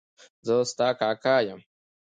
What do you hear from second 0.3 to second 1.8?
زه ستا کاکا یم.